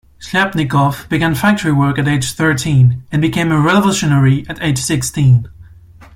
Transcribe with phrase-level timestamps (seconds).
[0.19, 5.47] Shliapnikov began factory work at age thirteen and became a revolutionary at age sixteen.